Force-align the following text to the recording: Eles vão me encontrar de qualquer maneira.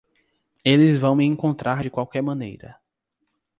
Eles 0.65 0.97
vão 0.97 1.15
me 1.15 1.23
encontrar 1.23 1.83
de 1.83 1.89
qualquer 1.91 2.23
maneira. 2.23 2.75